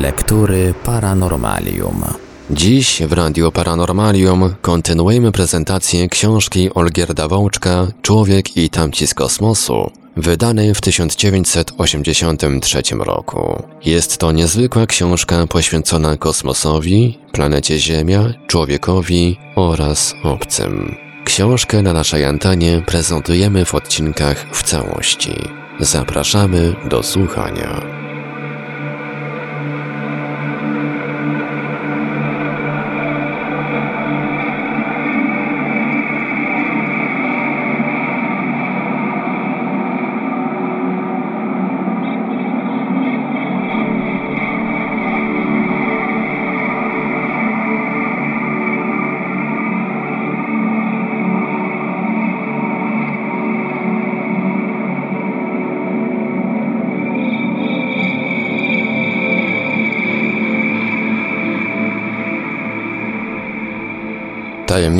[0.00, 2.04] Lektury Paranormalium.
[2.50, 10.74] Dziś w Radio Paranormalium kontynuujemy prezentację książki Olgierda Wołczka Człowiek i tamci z kosmosu, wydanej
[10.74, 13.62] w 1983 roku.
[13.84, 20.96] Jest to niezwykła książka poświęcona kosmosowi, planecie Ziemia, człowiekowi oraz obcym.
[21.24, 25.34] Książkę na naszej antenie prezentujemy w odcinkach w całości.
[25.80, 28.09] Zapraszamy do słuchania.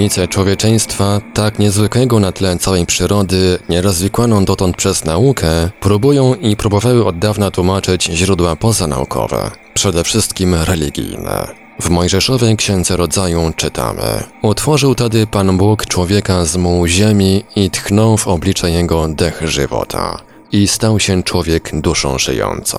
[0.00, 7.06] Tajemnice człowieczeństwa, tak niezwykłego na tle całej przyrody, nierozwikłaną dotąd przez naukę, próbują i próbowały
[7.06, 11.48] od dawna tłumaczyć źródła pozanaukowe, przede wszystkim religijne.
[11.80, 18.16] W Mojżeszowej Księdze Rodzaju czytamy Utworzył tedy Pan Bóg człowieka z mułu ziemi i tchnął
[18.16, 22.78] w oblicze jego dech żywota i stał się człowiek duszą żyjącą.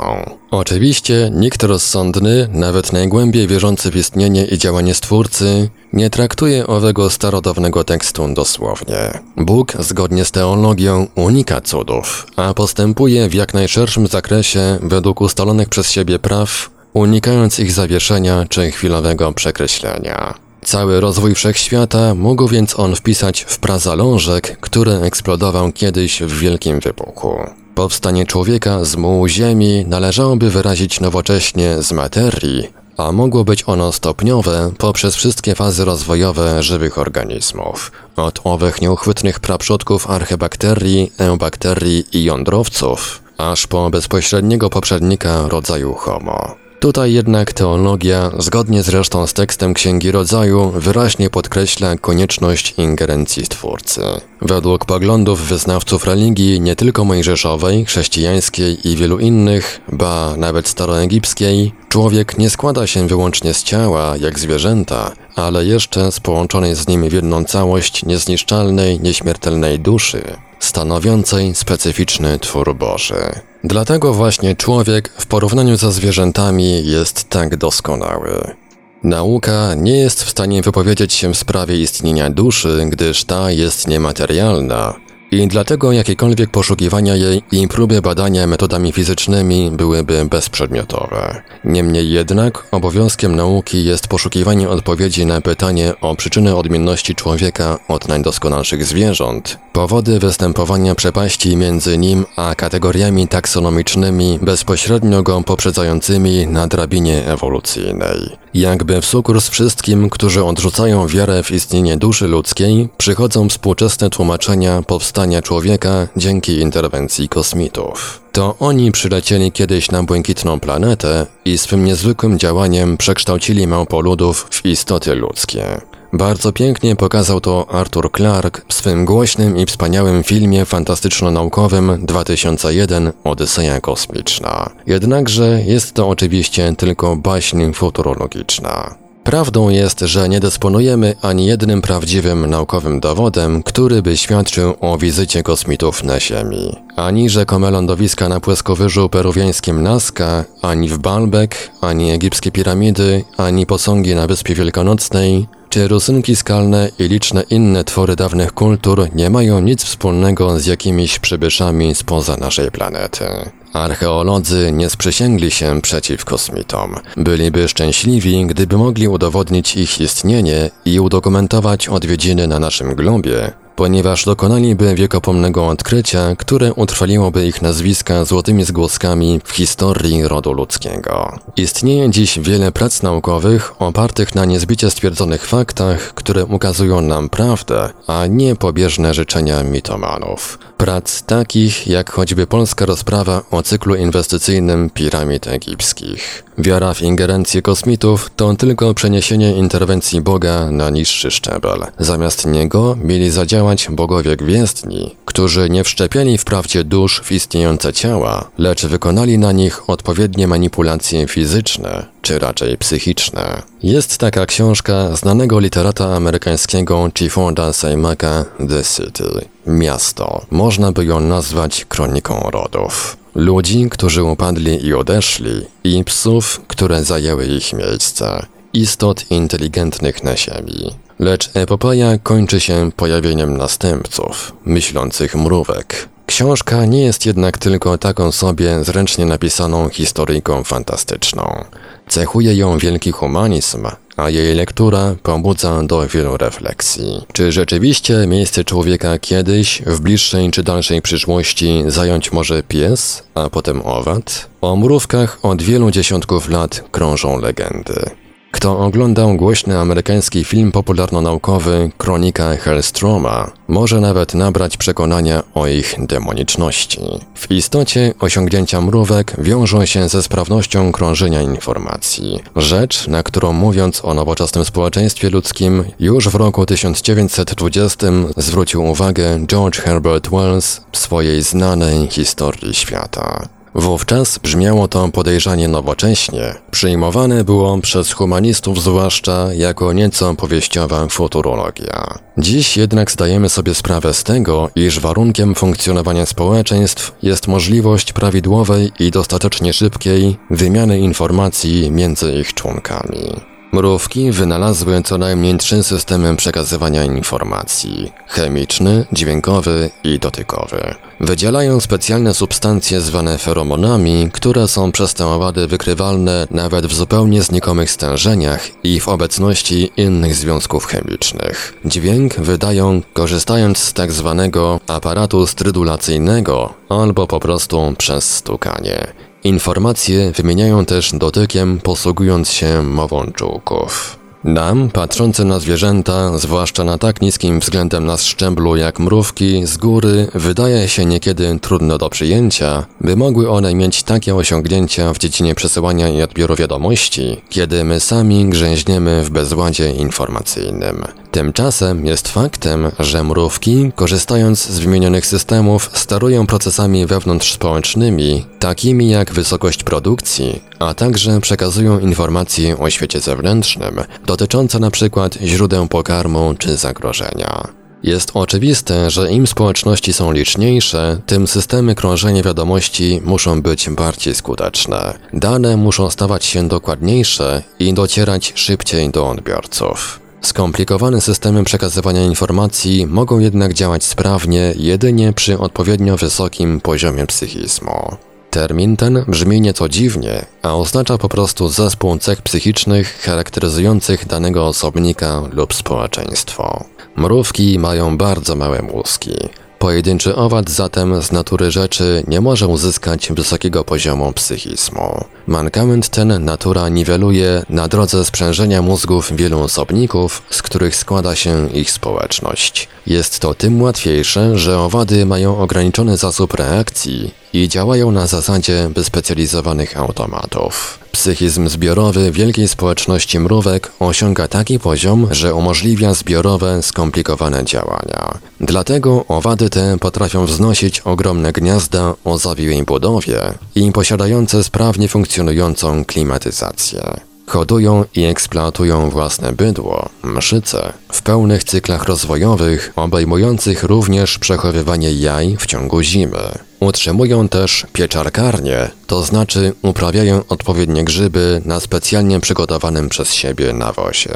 [0.52, 7.84] Oczywiście nikt rozsądny, nawet najgłębiej wierzący w istnienie i działanie Stwórcy, nie traktuje owego starodawnego
[7.84, 9.20] tekstu dosłownie.
[9.38, 15.92] Bóg, zgodnie z teologią, unika cudów, a postępuje w jak najszerszym zakresie według ustalonych przez
[15.92, 20.34] siebie praw, unikając ich zawieszenia czy chwilowego przekreślenia.
[20.64, 27.61] Cały rozwój wszechświata mógł więc on wpisać w prazalążek, który eksplodował kiedyś w wielkim wybuchu.
[27.76, 34.72] Powstanie człowieka z mułu ziemi należałoby wyrazić nowocześnie z materii, a mogło być ono stopniowe
[34.78, 43.68] poprzez wszystkie fazy rozwojowe żywych organizmów, od owych nieuchwytnych praprzodków archebakterii, eubakterii i jądrowców, aż
[43.68, 46.61] po bezpośredniego poprzednika rodzaju Homo.
[46.82, 54.02] Tutaj jednak teologia, zgodnie zresztą z tekstem Księgi Rodzaju, wyraźnie podkreśla konieczność ingerencji Stwórcy.
[54.42, 62.38] Według poglądów wyznawców religii nie tylko mojżeszowej, chrześcijańskiej i wielu innych, ba nawet staroegipskiej, człowiek
[62.38, 67.14] nie składa się wyłącznie z ciała, jak zwierzęta, ale jeszcze z połączonej z nim w
[67.14, 70.24] jedną całość niezniszczalnej, nieśmiertelnej duszy,
[70.62, 73.22] stanowiącej specyficzny twór Boży.
[73.64, 78.56] Dlatego właśnie człowiek w porównaniu ze zwierzętami jest tak doskonały.
[79.04, 84.96] Nauka nie jest w stanie wypowiedzieć się w sprawie istnienia duszy, gdyż ta jest niematerialna,
[85.32, 91.42] i dlatego jakiekolwiek poszukiwania jej i próby badania metodami fizycznymi byłyby bezprzedmiotowe.
[91.64, 98.86] Niemniej jednak obowiązkiem nauki jest poszukiwanie odpowiedzi na pytanie o przyczyny odmienności człowieka od najdoskonalszych
[98.86, 108.38] zwierząt, powody występowania przepaści między nim a kategoriami taksonomicznymi bezpośrednio go poprzedzającymi na drabinie ewolucyjnej.
[108.54, 114.82] Jakby w sukurs wszystkim, którzy odrzucają wiarę w istnienie duszy ludzkiej, przychodzą współczesne tłumaczenia
[115.22, 118.22] powstania człowieka dzięki interwencji kosmitów.
[118.32, 125.16] To oni przylecieli kiedyś na błękitną planetę i swym niezwykłym działaniem przekształcili małpoludów w istoty
[125.16, 125.82] ludzkie.
[126.14, 133.82] Bardzo pięknie pokazał to Arthur Clarke w swym głośnym i wspaniałym filmie fantastyczno-naukowym 2001 Odyseja
[133.82, 134.70] Kosmiczna.
[134.88, 139.01] Jednakże jest to oczywiście tylko baśń futurologiczna.
[139.24, 145.44] Prawdą jest, że nie dysponujemy ani jednym prawdziwym naukowym dowodem, który by świadczył o wizycie
[145.44, 146.76] kosmitów na Ziemi.
[146.96, 154.16] Ani rzekome lądowiska na płaskowyżu peruwiańskim Nazca, ani w Baalbek, ani egipskie piramidy, ani posągi
[154.16, 159.84] na Wyspie Wielkanocnej, czy rusynki skalne i liczne inne twory dawnych kultur nie mają nic
[159.84, 163.26] wspólnego z jakimiś przybyszami spoza naszej planety.
[163.74, 166.96] Archeolodzy nie sprzysięgli się przeciw kosmitom.
[167.18, 173.52] Byliby szczęśliwi, gdyby mogli udowodnić ich istnienie i udokumentować odwiedziny na naszym globie,
[173.82, 181.40] ponieważ dokonaliby wiekopomnego odkrycia, które utrwaliłoby ich nazwiska złotymi zgłoskami w historii rodu ludzkiego.
[181.58, 188.28] Istnieje dziś wiele prac naukowych opartych na niezbicie stwierdzonych faktach, które ukazują nam prawdę, a
[188.28, 190.60] nie pobieżne życzenia mitomanów.
[190.78, 196.44] Prac takich jak choćby polska rozprawa o cyklu inwestycyjnym piramid egipskich.
[196.58, 201.86] Wiara w ingerencję kosmitów to tylko przeniesienie interwencji Boga na niższy szczebel.
[202.00, 208.50] Zamiast niego mieli zadziałać działać bogowie gwiezdni, którzy nie wszczepiali wprawdzie dusz w istniejące ciała,
[208.58, 213.62] lecz wykonali na nich odpowiednie manipulacje fizyczne, czy raczej psychiczne.
[213.84, 219.46] Jest taka książka znanego literata amerykańskiego Chifforda Seymaka The City.
[219.68, 220.46] Miasto.
[220.52, 223.18] Można by ją nazwać kroniką rodów.
[223.36, 228.46] Ludzi, którzy upadli i odeszli, i psów, które zajęły ich miejsce.
[228.74, 230.92] Istot inteligentnych na ziemi.
[231.22, 236.10] Lecz epopeja kończy się pojawieniem następców, myślących mrówek.
[236.26, 241.66] Książka nie jest jednak tylko taką sobie zręcznie napisaną historyjką fantastyczną.
[242.08, 243.88] Cechuje ją wielki humanizm,
[244.18, 247.26] a jej lektura pobudza do wielu refleksji.
[247.34, 253.82] Czy rzeczywiście miejsce człowieka kiedyś, w bliższej czy dalszej przyszłości zająć może pies, a potem
[253.86, 254.50] owad?
[254.62, 258.21] O mrówkach od wielu dziesiątków lat krążą legendy.
[258.52, 267.02] Kto oglądał głośny amerykański film popularno-naukowy Kronika Hellstroma, może nawet nabrać przekonania o ich demoniczności.
[267.36, 272.40] W istocie osiągnięcia mrówek wiążą się ze sprawnością krążenia informacji.
[272.56, 278.08] Rzecz, na którą mówiąc o nowoczesnym społeczeństwie ludzkim, już w roku 1920
[278.38, 283.61] zwrócił uwagę George Herbert Wells w swojej znanej historii świata.
[283.76, 292.20] Wówczas brzmiało to podejrzanie nowocześnie, przyjmowane było przez humanistów zwłaszcza jako nieco powieściowa futurologia.
[292.38, 299.12] Dziś jednak zdajemy sobie sprawę z tego, iż warunkiem funkcjonowania społeczeństw jest możliwość prawidłowej i
[299.12, 303.51] dostatecznie szybkiej wymiany informacji między ich członkami.
[303.72, 310.96] Mrówki wynalazły co najmniej trzy systemy przekazywania informacji: chemiczny, dźwiękowy i dotykowy.
[311.20, 317.92] Wydzielają specjalne substancje zwane feromonami, które są przez te owady wykrywalne nawet w zupełnie znikomych
[317.92, 321.74] stężeniach i w obecności innych związków chemicznych.
[321.86, 329.31] Dźwięk wydają korzystając z tak zwanego aparatu strydulacyjnego albo po prostu przez stukanie.
[329.44, 334.21] Informacje wymieniają też dotykiem, posługując się mową czułków.
[334.44, 340.28] Nam, patrzący na zwierzęta, zwłaszcza na tak niskim względem nas szczęblu jak mrówki, z góry
[340.36, 346.10] wydaje się niekiedy trudno do przyjęcia, by mogły one mieć takie osiągnięcia w dziedzinie przesyłania
[346.10, 351.06] i odbioru wiadomości, kiedy my sami grzęźniemy w bezładzie informacyjnym.
[351.32, 359.84] Tymczasem jest faktem, że mrówki, korzystając z wymienionych systemów, sterują procesami wewnątrzspołecznymi, takimi jak wysokość
[359.84, 365.30] produkcji, a także przekazują informacje o świecie zewnętrznym, dotyczące np.
[365.44, 367.68] źródeł pokarmu czy zagrożenia.
[368.04, 375.14] Jest oczywiste, że im społeczności są liczniejsze, tym systemy krążenia wiadomości muszą być bardziej skuteczne.
[375.34, 380.20] Dane muszą stawać się dokładniejsze i docierać szybciej do odbiorców.
[380.42, 388.18] Skomplikowane systemy przekazywania informacji mogą jednak działać sprawnie jedynie przy odpowiednio wysokim poziomie psychizmu.
[388.52, 395.42] Termin ten brzmi nieco dziwnie, a oznacza po prostu zespół cech psychicznych charakteryzujących danego osobnika
[395.52, 396.84] lub społeczeństwo.
[397.16, 399.36] Mrówki mają bardzo małe mózgi.
[399.80, 405.24] Pojedynczy owad zatem z natury rzeczy nie może uzyskać wysokiego poziomu psychizmu.
[405.48, 411.92] Mankament ten natura niweluje na drodze sprzężenia mózgów wielu osobników, z których składa się ich
[411.92, 412.88] społeczność.
[413.08, 419.98] Jest to tym łatwiejsze, że owady mają ograniczony zasób reakcji i działają na zasadzie wyspecjalizowanych
[419.98, 421.00] automatów.
[421.12, 428.38] Psychizm zbiorowy wielkiej społeczności mrówek osiąga taki poziom, że umożliwia zbiorowe, skomplikowane działania.
[428.60, 433.42] Dlatego owady te potrafią wznosić ogromne gniazda o zawiłej budowie
[433.76, 437.02] i posiadające sprawnie funkcjonującą klimatyzację.
[437.48, 445.66] Hodują i eksploatują własne bydło, mszyce, w pełnych cyklach rozwojowych, obejmujących również przechowywanie jaj w
[445.66, 446.71] ciągu zimy.
[446.82, 454.34] Utrzymują też pieczarkarnie, to znaczy uprawiają odpowiednie grzyby na specjalnie przygotowanym przez siebie nawozie.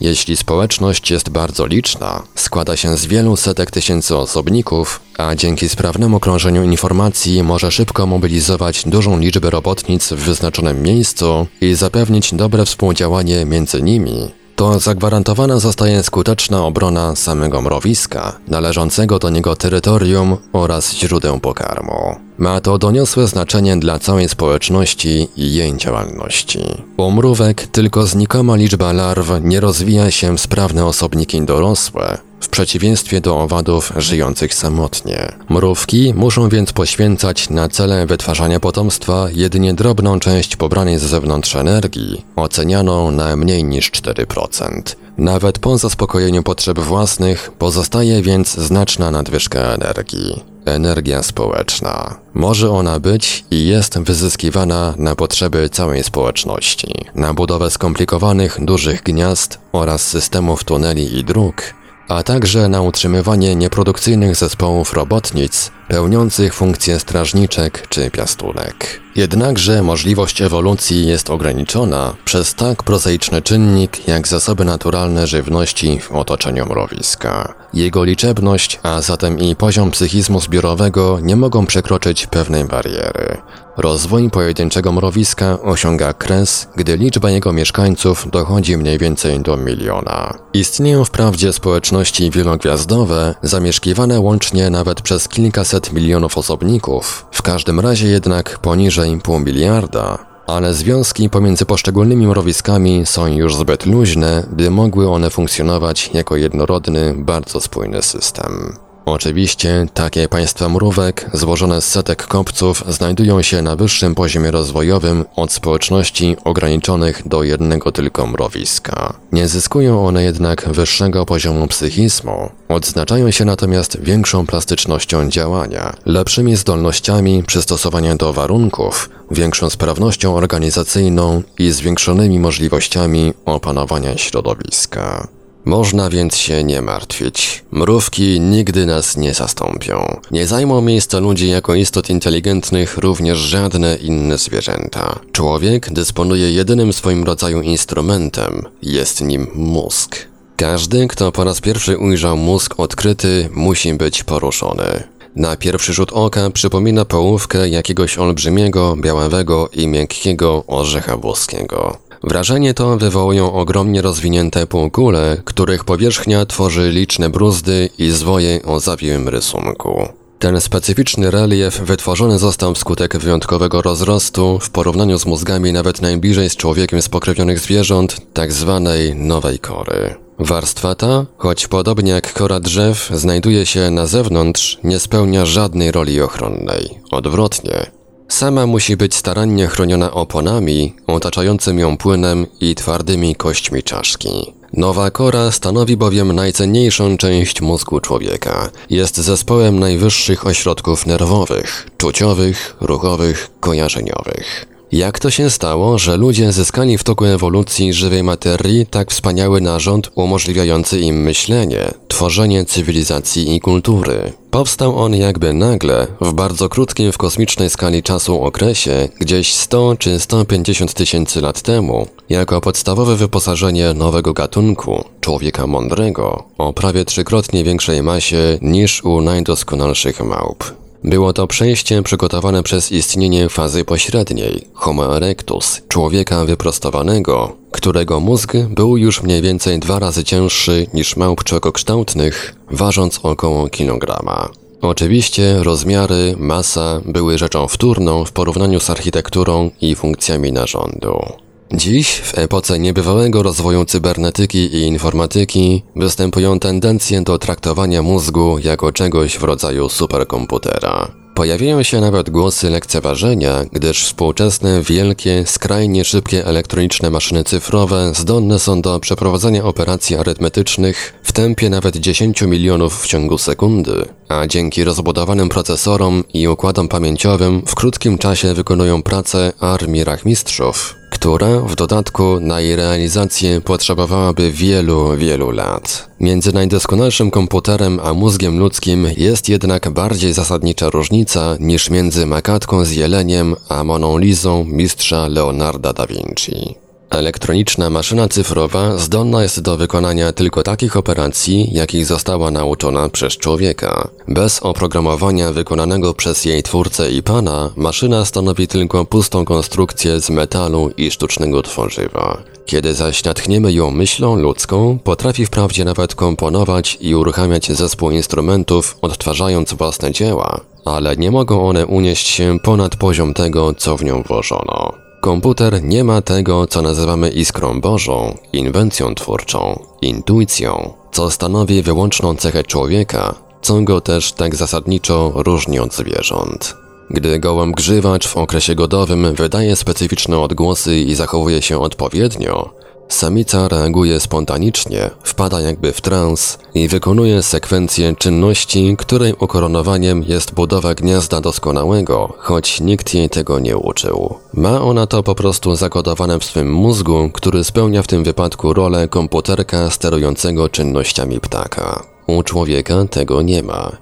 [0.00, 6.20] Jeśli społeczność jest bardzo liczna, składa się z wielu setek tysięcy osobników, a dzięki sprawnemu
[6.20, 13.44] krążeniu informacji może szybko mobilizować dużą liczbę robotnic w wyznaczonym miejscu i zapewnić dobre współdziałanie
[13.44, 21.40] między nimi, to zagwarantowana zostaje skuteczna obrona samego mrowiska, należącego do niego terytorium oraz źródeł
[21.40, 22.16] pokarmu.
[22.38, 26.60] Ma to doniosłe znaczenie dla całej społeczności i jej działalności.
[26.96, 33.20] U mrówek tylko znikoma liczba larw nie rozwija się w sprawne osobniki dorosłe, w przeciwieństwie
[33.20, 35.32] do owadów żyjących samotnie.
[35.48, 42.24] Mrówki muszą więc poświęcać na cele wytwarzania potomstwa jedynie drobną część pobranej z zewnątrz energii,
[42.36, 44.82] ocenianą na mniej niż 4%.
[45.18, 50.42] Nawet po zaspokojeniu potrzeb własnych pozostaje więc znaczna nadwyżka energii.
[50.64, 52.14] Energia społeczna.
[52.34, 59.58] Może ona być i jest wyzyskiwana na potrzeby całej społeczności, na budowę skomplikowanych, dużych gniazd
[59.72, 61.74] oraz systemów tuneli i dróg,
[62.08, 69.00] a także na utrzymywanie nieprodukcyjnych zespołów robotnic pełniących funkcje strażniczek czy piastunek.
[69.16, 76.66] Jednakże możliwość ewolucji jest ograniczona przez tak prozaiczny czynnik jak zasoby naturalne żywności w otoczeniu
[76.66, 77.54] mrowiska.
[77.74, 83.36] Jego liczebność, a zatem i poziom psychizmu zbiorowego nie mogą przekroczyć pewnej bariery.
[83.76, 90.34] Rozwój pojedynczego mrowiska osiąga kres, gdy liczba jego mieszkańców dochodzi mniej więcej do miliona.
[90.52, 98.58] Istnieją wprawdzie społeczności wielogwiazdowe, zamieszkiwane łącznie nawet przez kilkaset milionów osobników, w każdym razie jednak
[98.58, 105.30] poniżej pół miliarda, ale związki pomiędzy poszczególnymi mrowiskami są już zbyt luźne, by mogły one
[105.30, 108.76] funkcjonować jako jednorodny, bardzo spójny system.
[109.06, 115.52] Oczywiście takie państwa mrówek, złożone z setek kopców, znajdują się na wyższym poziomie rozwojowym od
[115.52, 119.14] społeczności ograniczonych do jednego tylko mrowiska.
[119.32, 127.42] Nie zyskują one jednak wyższego poziomu psychizmu, odznaczają się natomiast większą plastycznością działania, lepszymi zdolnościami
[127.42, 135.28] przystosowania do warunków, większą sprawnością organizacyjną i zwiększonymi możliwościami opanowania środowiska.
[135.64, 137.64] Można więc się nie martwić.
[137.70, 140.20] Mrówki nigdy nas nie zastąpią.
[140.30, 145.18] Nie zajmą miejsca ludzi jako istot inteligentnych również żadne inne zwierzęta.
[145.32, 148.62] Człowiek dysponuje jedynym swoim rodzaju instrumentem.
[148.82, 150.16] Jest nim mózg.
[150.56, 155.02] Każdy, kto po raz pierwszy ujrzał mózg odkryty, musi być poruszony.
[155.36, 161.98] Na pierwszy rzut oka przypomina połówkę jakiegoś olbrzymiego, białawego i miękkiego orzecha włoskiego.
[162.26, 169.28] Wrażenie to wywołują ogromnie rozwinięte półkule, których powierzchnia tworzy liczne bruzdy i zwoje o zawiłym
[169.28, 170.08] rysunku.
[170.38, 176.56] Ten specyficzny relief wytworzony został wskutek wyjątkowego rozrostu w porównaniu z mózgami nawet najbliżej z
[176.56, 180.14] człowiekiem spokrewnionych zwierząt, tak zwanej nowej kory.
[180.38, 186.20] Warstwa ta, choć podobnie jak kora drzew znajduje się na zewnątrz, nie spełnia żadnej roli
[186.20, 187.00] ochronnej.
[187.10, 187.86] Odwrotnie,
[188.28, 194.52] Sama musi być starannie chroniona oponami, otaczającym ją płynem i twardymi kośćmi czaszki.
[194.72, 198.70] Nowa kora stanowi bowiem najcenniejszą część mózgu człowieka.
[198.90, 204.73] Jest zespołem najwyższych ośrodków nerwowych, czuciowych, ruchowych, kojarzeniowych.
[204.94, 210.10] Jak to się stało, że ludzie zyskali w toku ewolucji żywej materii tak wspaniały narząd
[210.14, 214.32] umożliwiający im myślenie, tworzenie cywilizacji i kultury?
[214.50, 220.20] Powstał on jakby nagle, w bardzo krótkim w kosmicznej skali czasu okresie, gdzieś 100 czy
[220.20, 228.02] 150 tysięcy lat temu, jako podstawowe wyposażenie nowego gatunku, człowieka mądrego, o prawie trzykrotnie większej
[228.02, 230.83] masie niż u najdoskonalszych małp.
[231.04, 238.96] Było to przejście przygotowane przez istnienie fazy pośredniej, Homo erectus, człowieka wyprostowanego, którego mózg był
[238.96, 244.48] już mniej więcej dwa razy cięższy niż małp człowiekokształtnych, ważąc około kilograma.
[244.82, 251.43] Oczywiście rozmiary, masa były rzeczą wtórną w porównaniu z architekturą i funkcjami narządu.
[251.76, 259.38] Dziś, w epoce niebywałego rozwoju cybernetyki i informatyki, występują tendencje do traktowania mózgu jako czegoś
[259.38, 261.08] w rodzaju superkomputera.
[261.34, 268.82] Pojawiają się nawet głosy lekceważenia, gdyż współczesne, wielkie, skrajnie szybkie elektroniczne maszyny cyfrowe zdolne są
[268.82, 275.48] do przeprowadzania operacji arytmetycznych w tempie nawet 10 milionów w ciągu sekundy, a dzięki rozbudowanym
[275.48, 282.60] procesorom i układom pamięciowym w krótkim czasie wykonują pracę armii rachmistrzów, która w dodatku na
[282.60, 286.08] jej realizację potrzebowałaby wielu, wielu lat.
[286.20, 292.90] Między najdoskonalszym komputerem a mózgiem ludzkim jest jednak bardziej zasadnicza różnica niż między makatką z
[292.90, 296.83] jeleniem a Moną Lizą mistrza Leonarda da Vinci.
[297.14, 304.08] Elektroniczna maszyna cyfrowa zdolna jest do wykonania tylko takich operacji, jakich została nauczona przez człowieka.
[304.28, 310.90] Bez oprogramowania wykonanego przez jej twórcę i pana, maszyna stanowi tylko pustą konstrukcję z metalu
[310.96, 312.42] i sztucznego tworzywa.
[312.66, 319.74] Kiedy zaś natchniemy ją myślą ludzką, potrafi wprawdzie nawet komponować i uruchamiać zespół instrumentów, odtwarzając
[319.74, 325.03] własne dzieła, ale nie mogą one unieść się ponad poziom tego, co w nią włożono.
[325.24, 332.62] Komputer nie ma tego, co nazywamy iskrą bożą, inwencją twórczą, intuicją, co stanowi wyłączną cechę
[332.62, 336.76] człowieka, co go też tak zasadniczo różni od zwierząt.
[337.10, 342.70] Gdy gołąb grzywacz w okresie godowym wydaje specyficzne odgłosy i zachowuje się odpowiednio,
[343.08, 350.94] Samica reaguje spontanicznie, wpada jakby w trans i wykonuje sekwencję czynności, której ukoronowaniem jest budowa
[350.94, 354.34] gniazda doskonałego, choć nikt jej tego nie uczył.
[354.54, 359.08] Ma ona to po prostu zakodowane w swym mózgu, który spełnia w tym wypadku rolę
[359.08, 362.02] komputerka sterującego czynnościami ptaka.
[362.26, 363.96] U człowieka tego nie ma.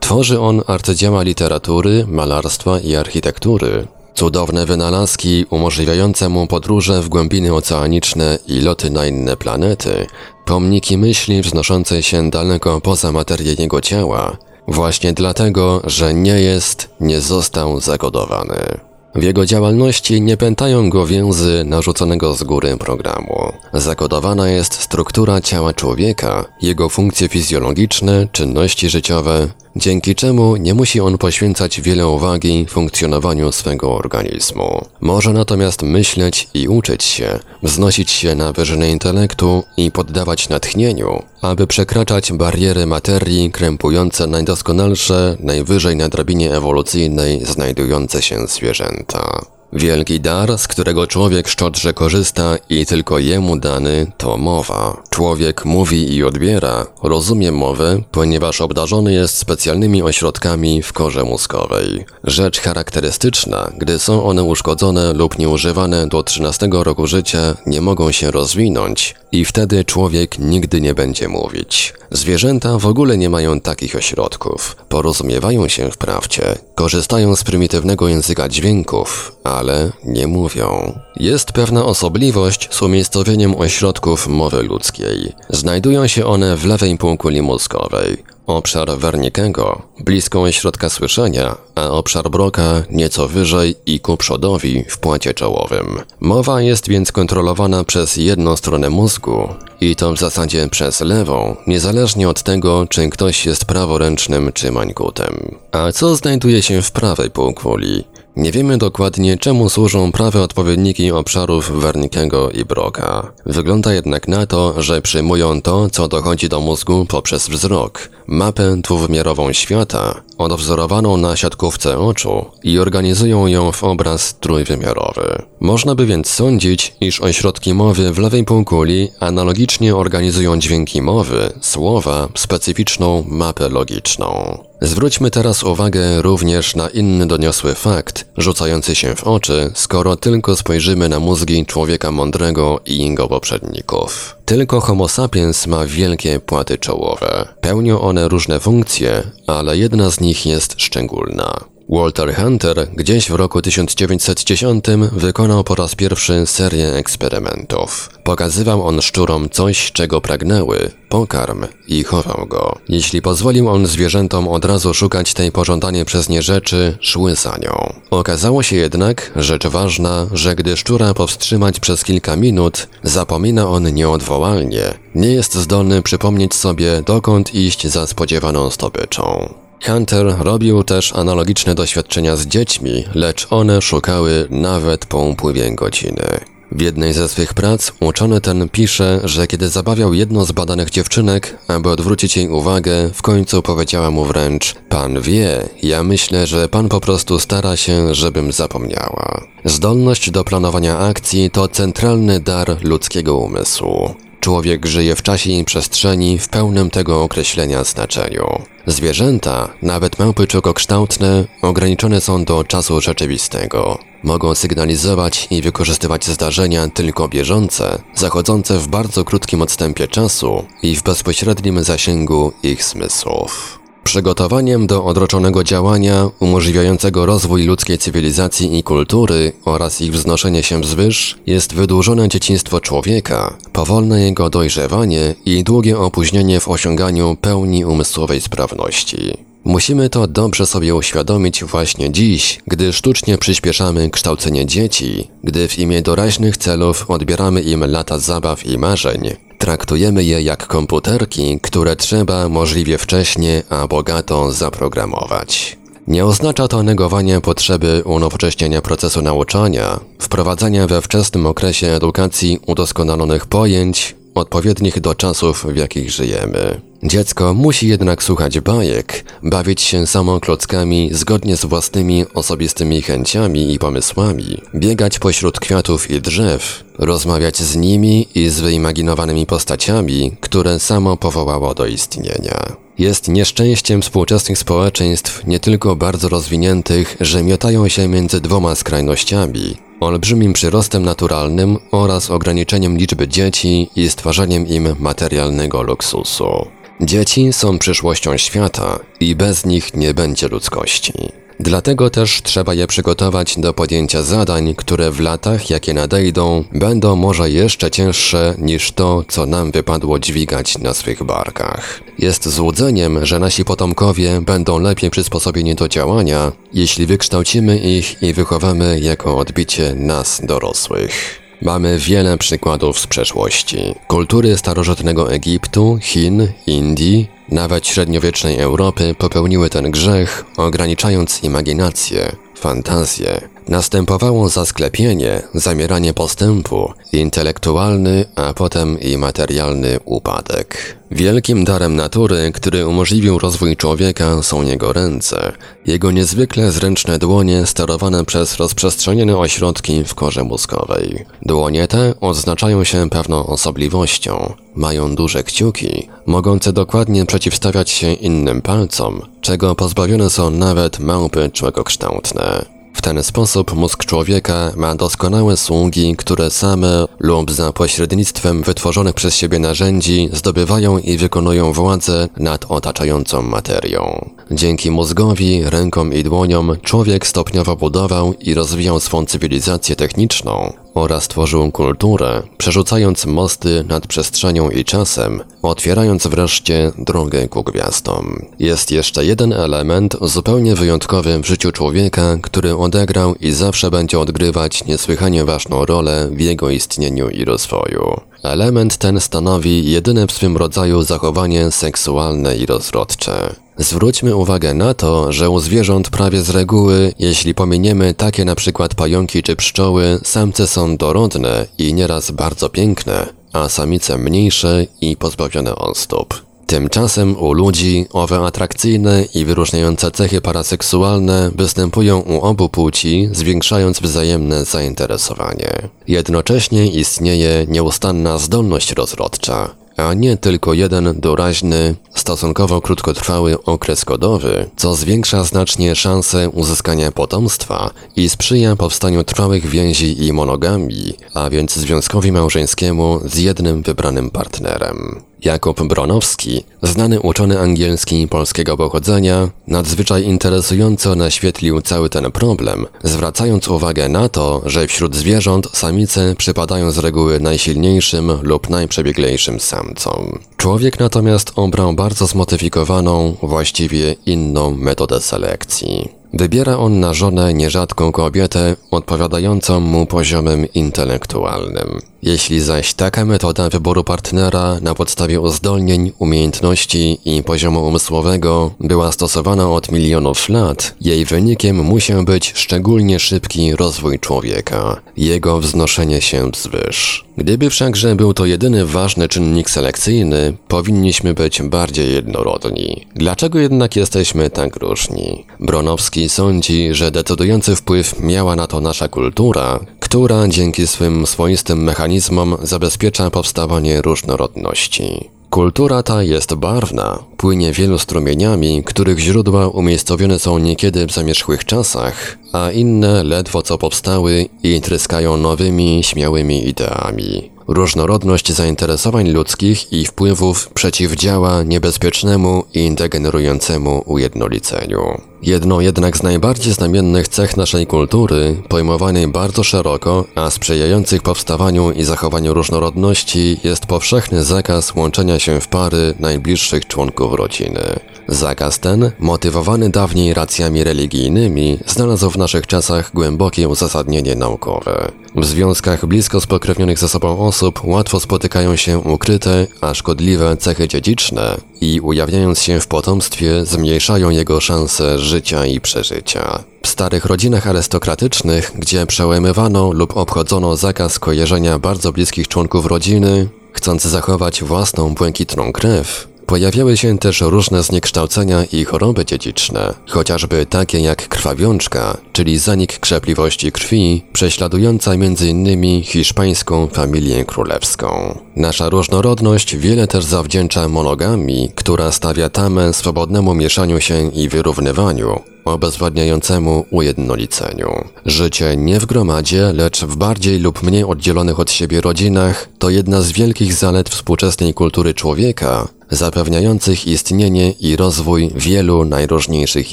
[0.00, 8.38] Tworzy on arcydzieła literatury, malarstwa i architektury, Cudowne wynalazki umożliwiające mu podróże w głębiny oceaniczne
[8.46, 10.06] i loty na inne planety,
[10.44, 14.36] pomniki myśli wznoszącej się daleko poza materię jego ciała,
[14.68, 18.78] właśnie dlatego, że nie jest, nie został zakodowany.
[19.14, 23.52] W jego działalności nie pętają go więzy narzuconego z góry programu.
[23.72, 31.18] Zakodowana jest struktura ciała człowieka, jego funkcje fizjologiczne, czynności życiowe, dzięki czemu nie musi on
[31.18, 34.84] poświęcać wiele uwagi funkcjonowaniu swego organizmu.
[35.00, 41.66] Może natomiast myśleć i uczyć się, wznosić się na wyżyny intelektu i poddawać natchnieniu, aby
[41.66, 49.55] przekraczać bariery materii krępujące najdoskonalsze, najwyżej na drabinie ewolucyjnej znajdujące się zwierzęta.
[49.76, 55.02] Wielki dar, z którego człowiek szczodrze korzysta i tylko jemu dany, to mowa.
[55.10, 62.04] Człowiek mówi i odbiera, rozumie mowę, ponieważ obdarzony jest specjalnymi ośrodkami w korze mózgowej.
[62.24, 68.30] Rzecz charakterystyczna, gdy są one uszkodzone lub nieużywane do 13 roku życia, nie mogą się
[68.30, 71.94] rozwinąć i wtedy człowiek nigdy nie będzie mówić.
[72.10, 74.76] Zwierzęta w ogóle nie mają takich ośrodków.
[74.88, 81.00] Porozumiewają się wprawdzie, korzystają z prymitywnego języka dźwięków, ale nie mówią.
[81.16, 85.32] Jest pewna osobliwość z umiejscowieniem ośrodków mowy ludzkiej.
[85.50, 88.35] Znajdują się one w lewej półkuli mózgowej.
[88.46, 95.34] Obszar Wernickiego, blisko ośrodka słyszenia, a obszar Broka nieco wyżej i ku przodowi w płacie
[95.34, 96.00] czołowym.
[96.20, 99.48] Mowa jest więc kontrolowana przez jedną stronę mózgu
[99.80, 105.56] i to w zasadzie przez lewą, niezależnie od tego, czy ktoś jest praworęcznym czy mańkutem.
[105.72, 108.04] A co znajduje się w prawej półkuli?
[108.36, 113.32] Nie wiemy dokładnie, czemu służą prawe odpowiedniki obszarów Wernickiego i Broca.
[113.46, 119.52] Wygląda jednak na to, że przyjmują to, co dochodzi do mózgu poprzez wzrok, mapę dwuwymiarową
[119.52, 125.42] świata, odwzorowaną na siatkówce oczu i organizują ją w obraz trójwymiarowy.
[125.60, 132.28] Można by więc sądzić, iż ośrodki mowy w lewej półkuli analogicznie organizują dźwięki mowy, słowa,
[132.34, 134.58] specyficzną mapę logiczną.
[134.80, 141.08] Zwróćmy teraz uwagę również na inny doniosły fakt, rzucający się w oczy, skoro tylko spojrzymy
[141.08, 144.36] na mózgi człowieka mądrego i jego poprzedników.
[144.44, 147.48] Tylko Homo sapiens ma wielkie płaty czołowe.
[147.60, 151.75] Pełnią one różne funkcje, ale jedna z nich jest szczególna.
[151.88, 158.10] Walter Hunter gdzieś w roku 1910 wykonał po raz pierwszy serię eksperymentów.
[158.24, 162.78] Pokazywał on szczurom coś, czego pragnęły, pokarm i chował go.
[162.88, 167.92] Jeśli pozwolił on zwierzętom od razu szukać tej pożądanej przez nie rzeczy, szły za nią.
[168.10, 174.94] Okazało się jednak, rzecz ważna, że gdy szczura powstrzymać przez kilka minut, zapomina on nieodwołalnie.
[175.14, 179.54] Nie jest zdolny przypomnieć sobie, dokąd iść za spodziewaną zdobyczą.
[179.84, 186.40] Hunter robił też analogiczne doświadczenia z dziećmi, lecz one szukały nawet po upływie godziny.
[186.72, 191.58] W jednej ze swych prac uczony ten pisze, że kiedy zabawiał jedną z badanych dziewczynek,
[191.68, 196.88] aby odwrócić jej uwagę, w końcu powiedziała mu wręcz: Pan wie, ja myślę, że pan
[196.88, 199.40] po prostu stara się, żebym zapomniała.
[199.64, 204.14] Zdolność do planowania akcji to centralny dar ludzkiego umysłu.
[204.40, 208.62] Człowiek żyje w czasie i przestrzeni w pełnym tego określenia znaczeniu.
[208.86, 213.98] Zwierzęta, nawet małpy czokokształtne, ograniczone są do czasu rzeczywistego.
[214.22, 221.02] Mogą sygnalizować i wykorzystywać zdarzenia tylko bieżące, zachodzące w bardzo krótkim odstępie czasu i w
[221.02, 223.78] bezpośrednim zasięgu ich zmysłów.
[224.06, 231.38] Przygotowaniem do odroczonego działania umożliwiającego rozwój ludzkiej cywilizacji i kultury oraz ich wznoszenie się wzwyż
[231.46, 239.38] jest wydłużone dzieciństwo człowieka, powolne jego dojrzewanie i długie opóźnienie w osiąganiu pełni umysłowej sprawności.
[239.64, 246.02] Musimy to dobrze sobie uświadomić właśnie dziś, gdy sztucznie przyspieszamy kształcenie dzieci, gdy w imię
[246.02, 252.98] doraźnych celów odbieramy im lata zabaw i marzeń, Traktujemy je jak komputerki, które trzeba możliwie
[252.98, 255.78] wcześnie, a bogato zaprogramować.
[256.06, 264.16] Nie oznacza to negowania potrzeby unowocześnienia procesu nauczania, wprowadzania we wczesnym okresie edukacji udoskonalonych pojęć,
[264.38, 266.80] odpowiednich do czasów, w jakich żyjemy.
[267.02, 273.78] Dziecko musi jednak słuchać bajek, bawić się samo klockami zgodnie z własnymi osobistymi chęciami i
[273.78, 281.16] pomysłami, biegać pośród kwiatów i drzew, rozmawiać z nimi i z wyimaginowanymi postaciami, które samo
[281.16, 282.86] powołało do istnienia.
[282.98, 290.52] Jest nieszczęściem współczesnych społeczeństw, nie tylko bardzo rozwiniętych, że miotają się między dwoma skrajnościami, olbrzymim
[290.52, 296.66] przyrostem naturalnym oraz ograniczeniem liczby dzieci i stwarzaniem im materialnego luksusu.
[297.00, 301.45] Dzieci są przyszłością świata i bez nich nie będzie ludzkości.
[301.60, 307.50] Dlatego też trzeba je przygotować do podjęcia zadań, które w latach, jakie nadejdą, będą może
[307.50, 312.00] jeszcze cięższe niż to, co nam wypadło dźwigać na swych barkach.
[312.18, 319.00] Jest złudzeniem, że nasi potomkowie będą lepiej przysposobieni do działania, jeśli wykształcimy ich i wychowamy
[319.00, 321.45] jako odbicie nas dorosłych.
[321.62, 323.94] Mamy wiele przykładów z przeszłości.
[324.06, 333.55] Kultury starożytnego Egiptu, Chin, Indii, nawet średniowiecznej Europy popełniły ten grzech, ograniczając imaginację, fantazję.
[333.68, 340.96] Następowało zasklepienie, zamieranie postępu, intelektualny, a potem i materialny upadek.
[341.10, 345.52] Wielkim darem natury, który umożliwił rozwój człowieka, są jego ręce.
[345.86, 351.24] Jego niezwykle zręczne dłonie sterowane przez rozprzestrzenione ośrodki w korze mózgowej.
[351.42, 354.52] Dłonie te odznaczają się pewną osobliwością.
[354.74, 362.75] Mają duże kciuki, mogące dokładnie przeciwstawiać się innym palcom, czego pozbawione są nawet małpy człekokształtne.
[362.96, 369.36] W ten sposób mózg człowieka ma doskonałe sługi, które same lub za pośrednictwem wytworzonych przez
[369.36, 374.30] siebie narzędzi zdobywają i wykonują władzę nad otaczającą materią.
[374.50, 381.72] Dzięki mózgowi, rękom i dłoniom człowiek stopniowo budował i rozwijał swą cywilizację techniczną, oraz tworzył
[381.72, 388.46] kulturę, przerzucając mosty nad przestrzenią i czasem, otwierając wreszcie drogę ku gwiazdom.
[388.58, 394.84] Jest jeszcze jeden element zupełnie wyjątkowy w życiu człowieka, który odegrał i zawsze będzie odgrywać
[394.84, 398.20] niesłychanie ważną rolę w jego istnieniu i rozwoju.
[398.42, 403.65] Element ten stanowi jedyne w swym rodzaju zachowanie seksualne i rozrodcze.
[403.78, 408.94] Zwróćmy uwagę na to, że u zwierząt prawie z reguły, jeśli pominiemy takie na przykład
[408.94, 415.76] pająki czy pszczoły, samce są dorodne i nieraz bardzo piękne, a samice mniejsze i pozbawione
[415.76, 416.46] ostóp.
[416.66, 424.64] Tymczasem u ludzi owe atrakcyjne i wyróżniające cechy paraseksualne występują u obu płci, zwiększając wzajemne
[424.64, 425.72] zainteresowanie.
[426.08, 434.94] Jednocześnie istnieje nieustanna zdolność rozrodcza, a nie tylko jeden doraźny, stosunkowo krótkotrwały okres kodowy, co
[434.94, 442.32] zwiększa znacznie szanse uzyskania potomstwa i sprzyja powstaniu trwałych więzi i monogamii, a więc związkowi
[442.32, 445.22] małżeńskiemu z jednym wybranym partnerem.
[445.44, 454.08] Jakub Bronowski, znany uczony angielski polskiego pochodzenia, nadzwyczaj interesująco naświetlił cały ten problem, zwracając uwagę
[454.08, 460.38] na to, że wśród zwierząt samice przypadają z reguły najsilniejszym lub najprzebieglejszym samcom.
[460.56, 466.08] Człowiek natomiast obrał bardzo zmodyfikowaną, właściwie inną metodę selekcji.
[466.38, 472.00] Wybiera on na żonę nierzadką kobietę odpowiadającą mu poziomem intelektualnym.
[472.22, 479.70] Jeśli zaś taka metoda wyboru partnera na podstawie uzdolnień, umiejętności i poziomu umysłowego była stosowana
[479.70, 487.26] od milionów lat, jej wynikiem musiał być szczególnie szybki rozwój człowieka, jego wznoszenie się wzwyż.
[487.38, 493.06] Gdyby wszakże był to jedyny ważny czynnik selekcyjny, powinniśmy być bardziej jednorodni.
[493.14, 495.46] Dlaczego jednak jesteśmy tak różni?
[495.60, 502.56] Bronowski sądzi, że decydujący wpływ miała na to nasza kultura, która dzięki swym swoistym mechanizmom
[502.62, 505.30] zabezpiecza powstawanie różnorodności.
[505.50, 512.38] Kultura ta jest barwna, płynie wielu strumieniami, których źródła umiejscowione są niekiedy w zamierzchłych czasach,
[512.52, 517.55] a inne ledwo co powstały i tryskają nowymi, śmiałymi ideami.
[517.68, 525.20] Różnorodność zainteresowań ludzkich i wpływów przeciwdziała niebezpiecznemu i degenerującemu ujednoliceniu.
[525.42, 532.04] Jedną jednak z najbardziej znamiennych cech naszej kultury, pojmowanej bardzo szeroko, a sprzyjających powstawaniu i
[532.04, 537.82] zachowaniu różnorodności, jest powszechny zakaz łączenia się w pary najbliższych członków rodziny.
[538.28, 545.12] Zakaz ten, motywowany dawniej racjami religijnymi, znalazł w naszych czasach głębokie uzasadnienie naukowe.
[545.36, 551.56] W związkach blisko spokrewnionych ze sobą osób łatwo spotykają się ukryte, a szkodliwe cechy dziedziczne
[551.80, 556.64] i ujawniając się w potomstwie zmniejszają jego szanse życia i przeżycia.
[556.82, 564.02] W starych rodzinach arystokratycznych, gdzie przełamywano lub obchodzono zakaz kojarzenia bardzo bliskich członków rodziny, chcąc
[564.02, 571.28] zachować własną błękitną krew, Pojawiały się też różne zniekształcenia i choroby dziedziczne, chociażby takie jak
[571.28, 576.02] krwawiączka, czyli zanik krzepliwości krwi, prześladująca m.in.
[576.02, 578.38] hiszpańską familię królewską.
[578.56, 585.40] Nasza różnorodność wiele też zawdzięcza monogami, która stawia tamę swobodnemu mieszaniu się i wyrównywaniu,
[585.72, 588.04] obezwładniającemu ujednoliceniu.
[588.26, 593.22] Życie nie w gromadzie, lecz w bardziej lub mniej oddzielonych od siebie rodzinach to jedna
[593.22, 599.92] z wielkich zalet współczesnej kultury człowieka, zapewniających istnienie i rozwój wielu najróżniejszych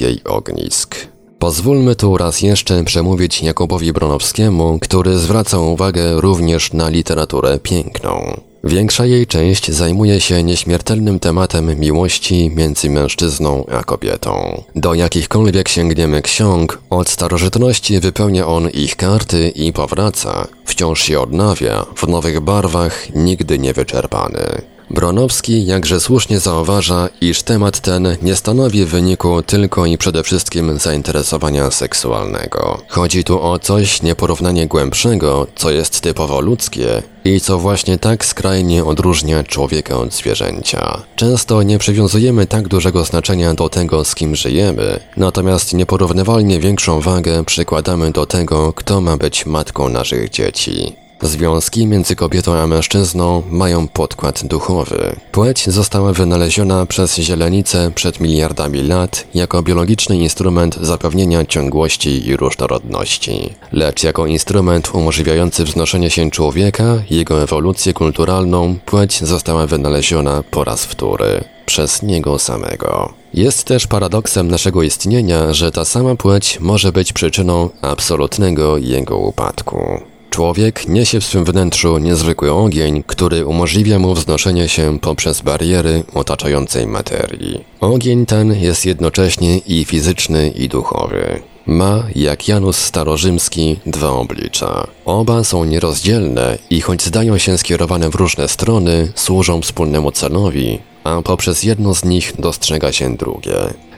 [0.00, 0.96] jej ognisk.
[1.38, 8.40] Pozwólmy tu raz jeszcze przemówić Jakubowi Bronowskiemu, który zwraca uwagę również na literaturę piękną.
[8.66, 14.62] Większa jej część zajmuje się nieśmiertelnym tematem miłości między mężczyzną a kobietą.
[14.76, 21.86] Do jakichkolwiek sięgniemy ksiąg, od starożytności wypełnia on ich karty i powraca, wciąż się odnawia,
[21.96, 24.73] w nowych barwach, nigdy niewyczerpany.
[24.94, 31.70] Bronowski jakże słusznie zauważa, iż temat ten nie stanowi wyniku tylko i przede wszystkim zainteresowania
[31.70, 32.78] seksualnego.
[32.88, 38.84] Chodzi tu o coś nieporównanie głębszego, co jest typowo ludzkie i co właśnie tak skrajnie
[38.84, 41.02] odróżnia człowieka od zwierzęcia.
[41.16, 47.44] Często nie przywiązujemy tak dużego znaczenia do tego, z kim żyjemy, natomiast nieporównywalnie większą wagę
[47.44, 51.03] przykładamy do tego, kto ma być matką naszych dzieci.
[51.24, 55.16] Związki między kobietą a mężczyzną mają podkład duchowy.
[55.32, 63.54] Płeć została wynaleziona przez zielenicę przed miliardami lat jako biologiczny instrument zapewnienia ciągłości i różnorodności,
[63.72, 70.84] lecz jako instrument umożliwiający wznoszenie się człowieka, jego ewolucję kulturalną, płeć została wynaleziona po raz
[70.84, 73.12] wtóry przez niego samego.
[73.34, 80.13] Jest też paradoksem naszego istnienia, że ta sama płeć może być przyczyną absolutnego jego upadku.
[80.34, 86.86] Człowiek niesie w swym wnętrzu niezwykły ogień, który umożliwia mu wznoszenie się poprzez bariery otaczającej
[86.86, 87.64] materii.
[87.80, 91.42] Ogień ten jest jednocześnie i fizyczny, i duchowy.
[91.66, 94.86] Ma, jak Janus Starorzymski, dwa oblicza.
[95.04, 101.22] Oba są nierozdzielne i choć zdają się skierowane w różne strony, służą wspólnemu celowi, a
[101.22, 103.54] poprzez jedno z nich dostrzega się drugie.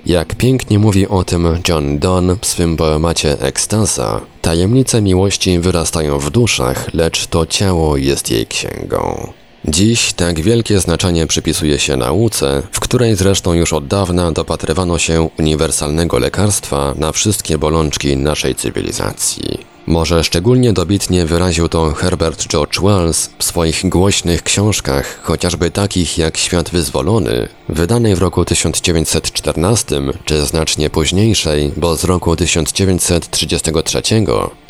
[0.07, 6.31] Jak pięknie mówi o tym John Donne w swym poemacie Ekstaza, tajemnice miłości wyrastają w
[6.31, 9.33] duszach, lecz to ciało jest jej księgą.
[9.65, 15.29] Dziś tak wielkie znaczenie przypisuje się nauce, w której zresztą już od dawna dopatrywano się
[15.39, 19.76] uniwersalnego lekarstwa na wszystkie bolączki naszej cywilizacji.
[19.87, 26.37] Może szczególnie dobitnie wyraził to Herbert George Wells w swoich głośnych książkach, chociażby takich jak
[26.37, 34.03] Świat Wyzwolony, wydanej w roku 1914, czy znacznie późniejszej, bo z roku 1933,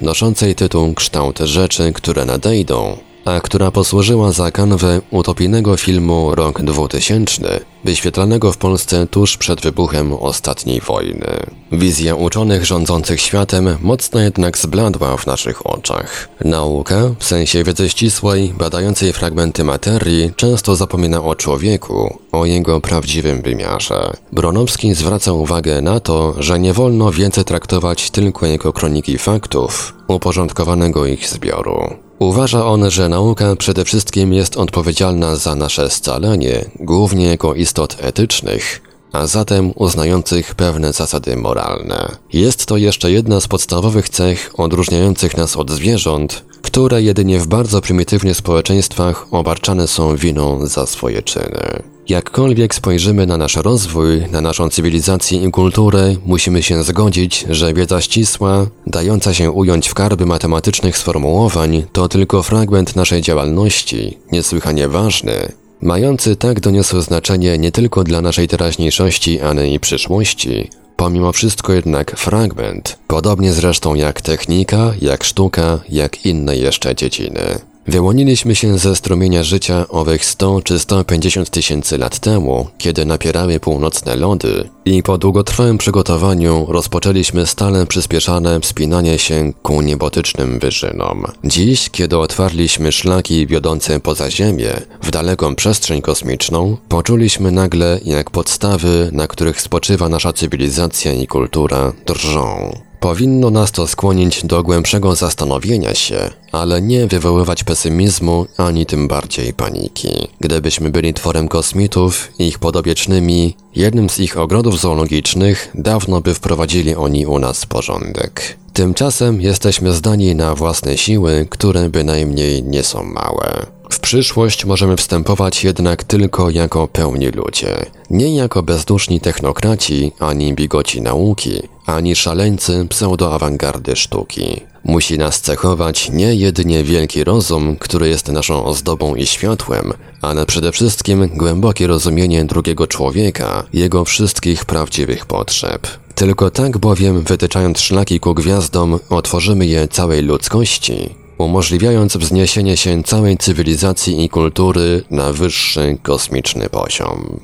[0.00, 7.60] noszącej tytuł Kształt rzeczy, które nadejdą, a która posłużyła za kanwę utopijnego filmu Rok 2000,
[7.84, 11.26] wyświetlanego w Polsce tuż przed wybuchem ostatniej wojny.
[11.72, 16.28] Wizja uczonych rządzących światem mocno jednak zbladła w naszych oczach.
[16.44, 23.42] Nauka, w sensie wiedzy ścisłej, badającej fragmenty materii, często zapomina o człowieku, o jego prawdziwym
[23.42, 24.12] wymiarze.
[24.32, 31.06] Bronowski zwraca uwagę na to, że nie wolno więcej traktować tylko jako kroniki faktów, uporządkowanego
[31.06, 32.05] ich zbioru.
[32.18, 38.82] Uważa on, że nauka przede wszystkim jest odpowiedzialna za nasze scalenie, głównie jako istot etycznych,
[39.12, 42.16] a zatem uznających pewne zasady moralne.
[42.32, 47.80] Jest to jeszcze jedna z podstawowych cech odróżniających nas od zwierząt, które jedynie w bardzo
[47.80, 51.95] prymitywnych społeczeństwach obarczane są winą za swoje czyny.
[52.08, 58.00] Jakkolwiek spojrzymy na nasz rozwój, na naszą cywilizację i kulturę, musimy się zgodzić, że wiedza
[58.00, 65.52] ścisła, dająca się ująć w karby matematycznych sformułowań, to tylko fragment naszej działalności, niesłychanie ważny,
[65.80, 72.16] mający tak doniosłe znaczenie nie tylko dla naszej teraźniejszości, ale i przyszłości, pomimo wszystko jednak
[72.16, 77.75] fragment, podobnie zresztą jak technika, jak sztuka, jak inne jeszcze dziedziny.
[77.88, 84.16] Wyłoniliśmy się ze strumienia życia owych 100 czy 150 tysięcy lat temu, kiedy napierały północne
[84.16, 91.24] lody i po długotrwałym przygotowaniu rozpoczęliśmy stale przyspieszane wspinanie się ku niebotycznym wyżynom.
[91.44, 94.72] Dziś, kiedy otwarliśmy szlaki wiodące poza Ziemię,
[95.02, 101.92] w daleką przestrzeń kosmiczną, poczuliśmy nagle, jak podstawy, na których spoczywa nasza cywilizacja i kultura,
[102.06, 102.85] drżą.
[103.06, 109.52] Powinno nas to skłonić do głębszego zastanowienia się, ale nie wywoływać pesymizmu ani tym bardziej
[109.52, 110.28] paniki.
[110.40, 117.26] Gdybyśmy byli tworem kosmitów, ich podobiecznymi, jednym z ich ogrodów zoologicznych, dawno by wprowadzili oni
[117.26, 118.56] u nas porządek.
[118.72, 123.66] Tymczasem jesteśmy zdani na własne siły, które bynajmniej nie są małe.
[123.90, 131.02] W przyszłość możemy wstępować jednak tylko jako pełni ludzie, nie jako bezduszni technokraci, ani bigoci
[131.02, 134.60] nauki, ani szaleńcy pseudoawangardy sztuki.
[134.84, 140.72] Musi nas cechować nie jedynie wielki rozum, który jest naszą ozdobą i światłem, ale przede
[140.72, 145.86] wszystkim głębokie rozumienie drugiego człowieka, jego wszystkich prawdziwych potrzeb.
[146.14, 153.36] Tylko tak bowiem, wytyczając szlaki ku gwiazdom, otworzymy je całej ludzkości, umożliwiając wzniesienie się całej
[153.36, 157.40] cywilizacji i kultury na wyższy kosmiczny poziom.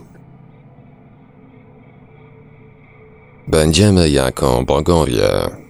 [3.48, 5.61] Będziemy jako bogowie.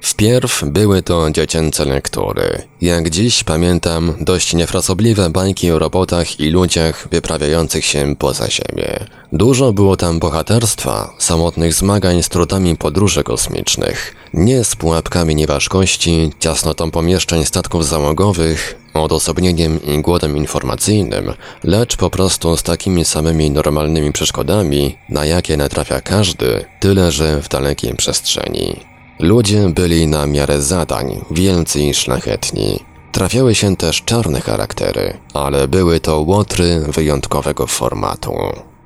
[0.00, 2.62] Wpierw były to dziecięce lektury.
[2.80, 9.06] Jak dziś pamiętam dość niefrasobliwe bajki o robotach i ludziach wyprawiających się poza Ziemię.
[9.32, 16.90] Dużo było tam bohaterstwa, samotnych zmagań z trudami podróży kosmicznych, nie z pułapkami nieważkości, ciasnotą
[16.90, 21.32] pomieszczeń statków załogowych, odosobnieniem i głodem informacyjnym,
[21.64, 27.48] lecz po prostu z takimi samymi normalnymi przeszkodami, na jakie natrafia każdy, tyle że w
[27.48, 28.97] dalekiej przestrzeni.
[29.18, 32.78] Ludzie byli na miarę zadań, wielcy i szlachetni.
[33.12, 38.32] Trafiały się też czarne charaktery, ale były to łotry wyjątkowego formatu.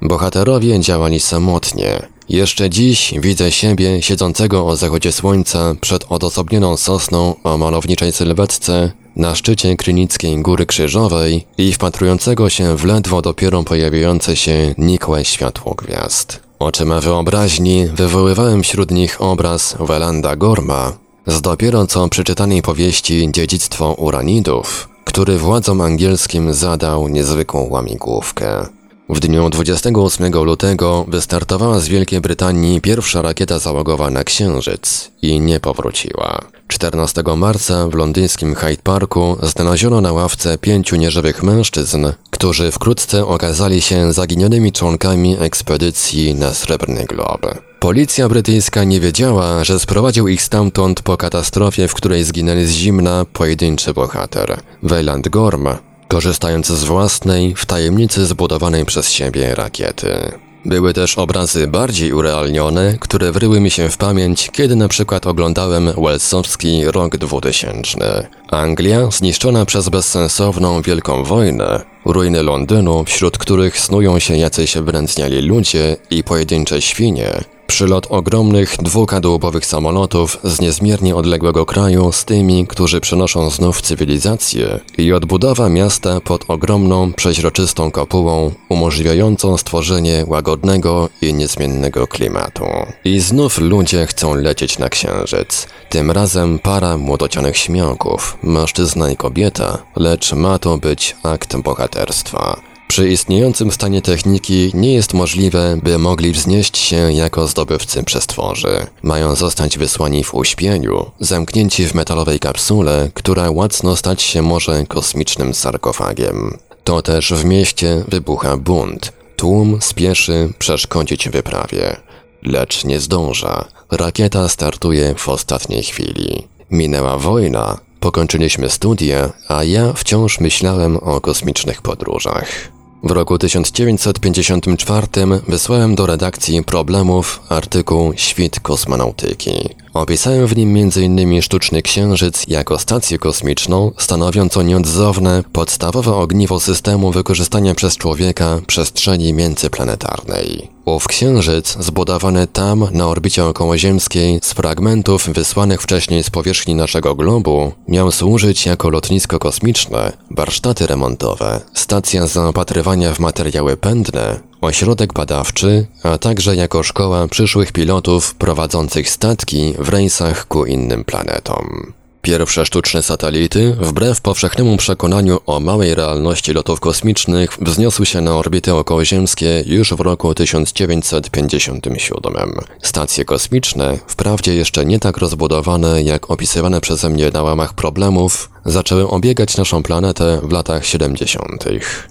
[0.03, 2.03] Bohaterowie działali samotnie.
[2.29, 9.35] Jeszcze dziś widzę siebie siedzącego o zachodzie słońca przed odosobnioną sosną o malowniczej sylwetce na
[9.35, 16.52] szczycie Krynickiej Góry Krzyżowej i wpatrującego się w ledwo dopiero pojawiające się nikłe światło gwiazd.
[16.63, 20.93] Oczyma wyobraźni wywoływałem wśród nich obraz Welanda Gorma
[21.27, 28.67] z dopiero co przeczytanej powieści Dziedzictwo Uranidów, który władzom angielskim zadał niezwykłą łamigłówkę.
[29.09, 35.61] W dniu 28 lutego wystartowała z Wielkiej Brytanii pierwsza rakieta załogowa na Księżyc i nie
[35.61, 36.45] powróciła.
[36.69, 43.83] 14 marca w londyńskim Hyde Parku znaleziono na ławce pięciu nieżywych mężczyzn, którzy wkrótce okazali
[43.83, 47.47] się zaginionymi członkami ekspedycji na Srebrny Glob.
[47.81, 53.25] Policja brytyjska nie wiedziała, że sprowadził ich stamtąd po katastrofie, w której zginęli z zimna
[53.33, 55.69] pojedynczy bohater, Weyland Gorm,
[56.13, 60.33] korzystając z własnej, w tajemnicy zbudowanej przez siebie rakiety.
[60.65, 65.93] Były też obrazy bardziej urealnione, które wryły mi się w pamięć, kiedy na przykład oglądałem
[66.03, 68.29] Wellsowski rok 2000.
[68.51, 75.97] Anglia zniszczona przez bezsensowną Wielką Wojnę, ruiny Londynu, wśród których snują się jacyś wyręcniali ludzie
[76.11, 77.31] i pojedyncze świnie,
[77.73, 85.13] Przylot ogromnych dwukadłubowych samolotów z niezmiernie odległego kraju z tymi, którzy przenoszą znów cywilizację i
[85.13, 92.65] odbudowa miasta pod ogromną, przeźroczystą kopułą, umożliwiającą stworzenie łagodnego i niezmiennego klimatu.
[93.05, 95.67] I znów ludzie chcą lecieć na księżyc.
[95.89, 102.72] Tym razem para młodocianych śmiałków, mężczyzna i kobieta, lecz ma to być akt bohaterstwa.
[102.93, 108.87] Przy istniejącym stanie techniki nie jest możliwe, by mogli wznieść się jako zdobywcy przestworzy.
[109.03, 115.55] Mają zostać wysłani w uśpieniu, zamknięci w metalowej kapsule, która łacno stać się może kosmicznym
[115.55, 116.59] sarkofagiem.
[116.85, 119.13] To też w mieście wybucha bunt.
[119.37, 121.97] Tłum spieszy przeszkodzić wyprawie.
[122.43, 123.65] Lecz nie zdąża.
[123.91, 126.49] Rakieta startuje w ostatniej chwili.
[126.71, 132.73] Minęła wojna, pokończyliśmy studia, a ja wciąż myślałem o kosmicznych podróżach.
[133.03, 135.07] W roku 1954
[135.49, 139.69] wysłałem do redakcji problemów artykuł Świt kosmonautyki.
[139.95, 141.43] Opisałem w nim m.in.
[141.43, 150.72] sztuczny księżyc jako stację kosmiczną stanowiącą nieodzowne, podstawowe ogniwo systemu wykorzystania przez człowieka przestrzeni międzyplanetarnej.
[150.85, 157.73] Ów księżyc, zbudowany tam na orbicie okołoziemskiej z fragmentów wysłanych wcześniej z powierzchni naszego globu,
[157.89, 166.19] miał służyć jako lotnisko kosmiczne, warsztaty remontowe, stacja zaopatrywania w materiały pędne, ośrodek badawczy, a
[166.19, 171.93] także jako szkoła przyszłych pilotów prowadzących statki w rejsach ku innym planetom.
[172.23, 178.75] Pierwsze sztuczne satelity, wbrew powszechnemu przekonaniu o małej realności lotów kosmicznych, wzniosły się na orbity
[178.75, 182.51] okołoziemskie już w roku 1957.
[182.83, 189.09] Stacje kosmiczne, wprawdzie jeszcze nie tak rozbudowane jak opisywane przeze mnie na łamach problemów, zaczęły
[189.09, 191.65] obiegać naszą planetę w latach 70.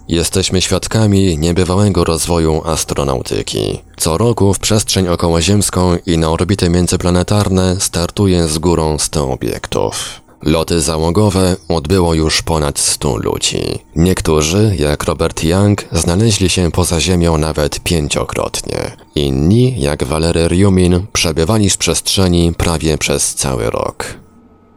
[0.08, 3.80] Jesteśmy świadkami niebywałego rozwoju astronautyki.
[3.98, 10.22] Co roku w przestrzeń okołoziemską i na orbity międzyplanetarne startuje z górą 100 obiektów.
[10.44, 13.80] Loty załogowe odbyło już ponad 100 ludzi.
[13.96, 18.92] Niektórzy, jak Robert Young, znaleźli się poza Ziemią nawet pięciokrotnie.
[19.16, 24.21] Inni, jak Valery Rjumin, przebywali w przestrzeni prawie przez cały rok.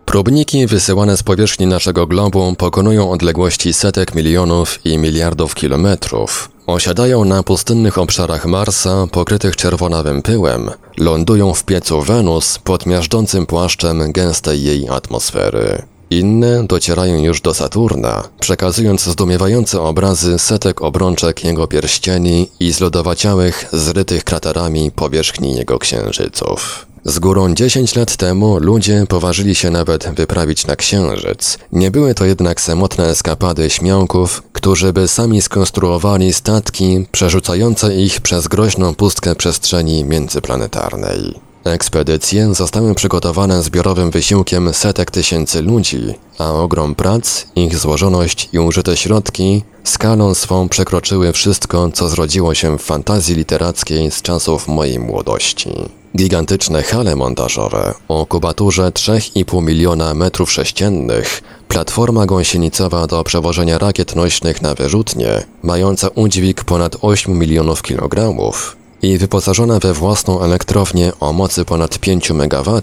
[0.06, 6.50] Próbniki wysyłane z powierzchni naszego globu pokonują odległości setek milionów i miliardów kilometrów.
[6.66, 14.12] Osiadają na pustynnych obszarach Marsa pokrytych czerwonawym pyłem, lądują w piecu Wenus pod miażdżącym płaszczem
[14.12, 15.82] gęstej jej atmosfery.
[16.10, 24.24] Inne docierają już do Saturna, przekazując zdumiewające obrazy setek obrączek jego pierścieni i zlodowaciałych, zrytych
[24.24, 26.86] kraterami powierzchni jego księżyców.
[27.06, 31.58] Z górą 10 lat temu ludzie poważyli się nawet wyprawić na Księżyc.
[31.72, 38.48] Nie były to jednak samotne eskapady śmiałków, którzy by sami skonstruowali statki przerzucające ich przez
[38.48, 41.34] groźną pustkę przestrzeni międzyplanetarnej.
[41.64, 48.96] Ekspedycje zostały przygotowane zbiorowym wysiłkiem setek tysięcy ludzi, a ogrom prac, ich złożoność i użyte
[48.96, 55.70] środki skalą swą przekroczyły wszystko, co zrodziło się w fantazji literackiej z czasów mojej młodości.
[56.16, 64.62] Gigantyczne hale montażowe o kubaturze 3,5 miliona metrów sześciennych, platforma gąsienicowa do przewożenia rakiet nośnych
[64.62, 71.64] na wyrzutnie, mająca udźwig ponad 8 milionów kilogramów, i wyposażona we własną elektrownię o mocy
[71.64, 72.80] ponad 5 MW,